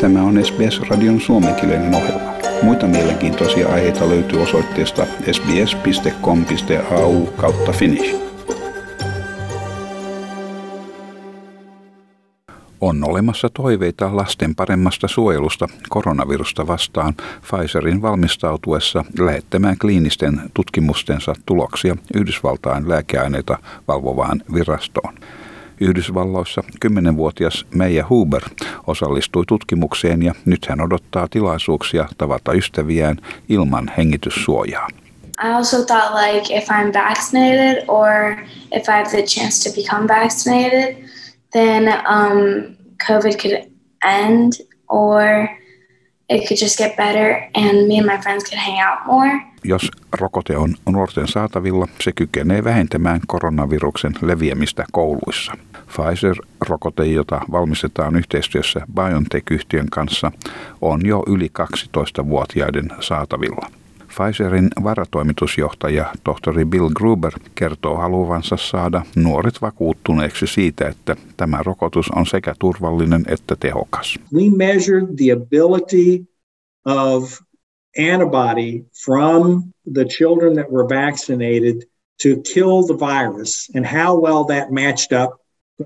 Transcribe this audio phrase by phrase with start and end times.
[0.00, 2.32] Tämä on SBS-radion suomenkielinen ohjelma.
[2.62, 8.16] Muita mielenkiintoisia aiheita löytyy osoitteesta sbs.com.au kautta finnish.
[12.80, 22.88] On olemassa toiveita lasten paremmasta suojelusta koronavirusta vastaan Pfizerin valmistautuessa lähettämään kliinisten tutkimustensa tuloksia Yhdysvaltain
[22.88, 23.58] lääkeaineita
[23.88, 25.14] valvovaan virastoon.
[25.80, 28.42] Yhdysvalloissa 10-vuotias Meija Huber
[28.86, 33.16] osallistui tutkimukseen ja nyt hän odottaa tilaisuuksia tavata ystäviään
[33.48, 34.88] ilman hengityssuojaa.
[35.44, 38.36] I also thought like if I'm vaccinated or
[38.72, 40.96] if I have the chance to become vaccinated,
[41.52, 42.76] then um,
[43.06, 43.70] COVID could
[44.04, 44.52] end
[44.88, 45.48] or
[46.28, 49.40] it could just get better and me and my friends could hang out more.
[49.64, 55.52] Jos rokote on nuorten saatavilla, se kykenee vähentämään koronaviruksen leviämistä kouluissa.
[55.90, 60.32] Pfizer-rokote, jota valmistetaan yhteistyössä BioNTech-yhtiön kanssa,
[60.80, 63.66] on jo yli 12-vuotiaiden saatavilla.
[64.08, 72.26] Pfizerin varatoimitusjohtaja tohtori Bill Gruber kertoo haluavansa saada nuoret vakuuttuneeksi siitä, että tämä rokotus on
[72.26, 74.18] sekä turvallinen että tehokas.
[74.34, 76.24] We measured the ability
[76.84, 77.40] of
[78.12, 81.82] antibody from the children that were vaccinated
[82.22, 85.39] to kill the virus and how well that matched up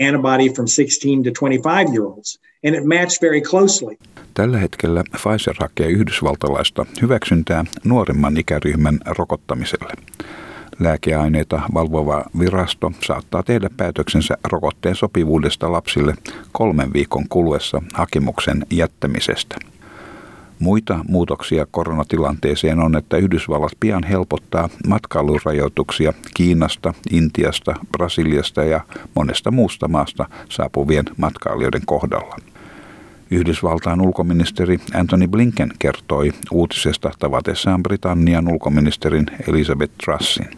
[0.00, 2.40] antibody from 16 to 25 year olds.
[2.66, 3.96] And it matched very closely.
[4.34, 9.92] Tällä hetkellä Pfizer hakee yhdysvaltalaista hyväksyntää nuoremman ikäryhmän rokottamiselle.
[10.78, 16.14] Lääkeaineita valvova virasto saattaa tehdä päätöksensä rokotteen sopivuudesta lapsille
[16.52, 19.56] kolmen viikon kuluessa hakemuksen jättämisestä.
[20.60, 28.80] Muita muutoksia koronatilanteeseen on, että Yhdysvallat pian helpottaa matkailurajoituksia Kiinasta, Intiasta, Brasiliasta ja
[29.14, 32.36] monesta muusta maasta saapuvien matkailijoiden kohdalla.
[33.30, 40.48] Yhdysvaltain ulkoministeri Anthony Blinken kertoi uutisesta tavatessaan Britannian ulkoministerin Elizabeth Trussin.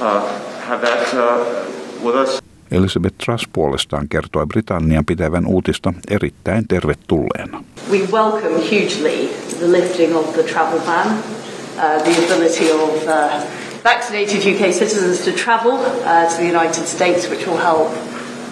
[0.00, 2.40] Uh, have that uh, with us.
[2.70, 7.64] Elizabeth Truss puolestaan kertoi Britannian pitävän uutista erittäin tervetulleena.
[7.90, 9.28] We welcome hugely
[9.60, 13.42] the lifting of the travel ban, uh, the ability of uh,
[13.84, 17.88] vaccinated UK citizens to travel uh, to the United States, which will help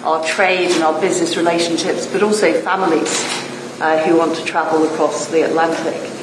[0.03, 3.23] our trade and our business relationships, but also families
[3.81, 6.18] uh, who want to travel across the Atlantic.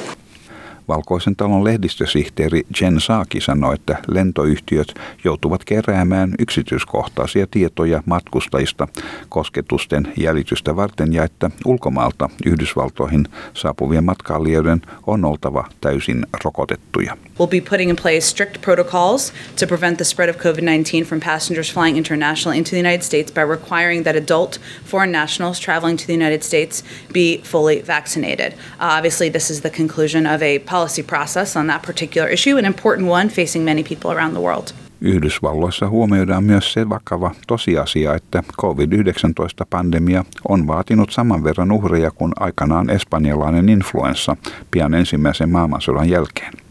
[0.87, 4.93] Valkoisen talon lehdistösihteeri Jen Saaki sanoi, että lentoyhtiöt
[5.23, 8.87] joutuvat keräämään yksityiskohtaisia tietoja matkustajista
[9.29, 17.17] kosketusten jäljitystä varten ja että ulkomaalta Yhdysvaltoihin saapuvien matkailijoiden on oltava täysin rokotettuja.
[17.39, 21.73] We'll be putting in place strict protocols to prevent the spread of COVID-19 from passengers
[21.73, 26.13] flying internationally into the United States by requiring that adult foreign nationals traveling to the
[26.13, 26.83] United States
[27.13, 28.53] be fully vaccinated.
[28.79, 32.65] Uh, obviously, this is the conclusion of a policy process on that particular issue, an
[32.65, 34.67] important one facing many people around the world.
[35.01, 42.89] Yhdysvalloissa huomioidaan myös se vakava tosiasia, että COVID-19-pandemia on vaatinut saman verran uhreja kuin aikanaan
[42.89, 44.35] espanjalainen influenssa
[44.71, 46.66] pian ensimmäisen maailmansodan jälkeen.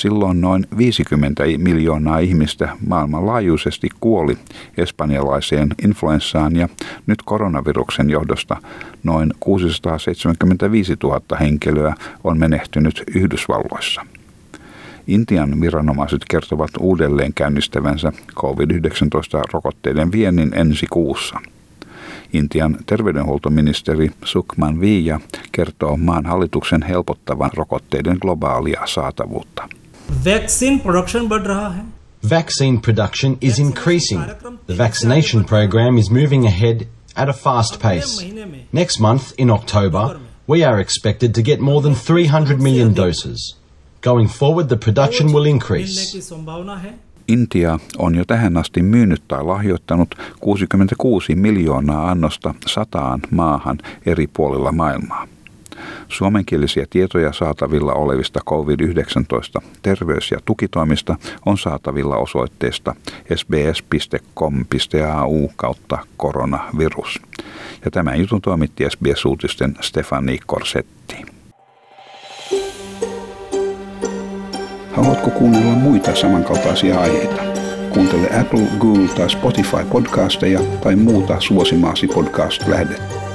[0.00, 4.38] Silloin noin 50 miljoonaa ihmistä maailmanlaajuisesti kuoli
[4.76, 6.68] espanjalaiseen influenssaan ja
[7.06, 8.56] nyt koronaviruksen johdosta
[9.04, 11.94] noin 675 000 henkilöä
[12.24, 14.06] on menehtynyt Yhdysvalloissa.
[15.06, 21.40] Intian viranomaiset kertovat uudelleen käynnistävänsä COVID-19-rokotteiden viennin ensi kuussa.
[22.32, 25.20] Intian terveydenhuoltoministeri Sukman Viia
[25.52, 29.68] kertoo maan hallituksen helpottavan rokotteiden globaalia saatavuutta.
[30.25, 31.85] Vaccine production बढ़ रहा है
[32.23, 34.21] Vaccine production is increasing.
[34.65, 38.13] The vaccination program is moving ahead at a fast pace.
[38.71, 43.55] Next month, in October, we are expected to get more than 300 million doses.
[44.01, 46.11] Going forward, the production will increase.
[46.11, 46.93] की संभावना है
[47.27, 54.71] Intia on jo tähän asti myynyt tai lahjoittanut 66 miljoonaa annosta sataan maahan eri puolilla
[54.71, 55.27] maailmaa.
[56.10, 61.16] Suomenkielisiä tietoja saatavilla olevista COVID-19 terveys- ja tukitoimista
[61.46, 62.94] on saatavilla osoitteesta
[63.36, 64.68] sbs.com.au
[65.56, 67.20] kautta koronavirus.
[67.84, 71.16] Ja tämän jutun toimitti SBS-uutisten Stefani Korsetti.
[74.92, 77.42] Haluatko kuunnella muita samankaltaisia aiheita?
[77.90, 83.29] Kuuntele Apple, Google tai Spotify podcasteja tai muuta suosimaasi podcast-lähdettä.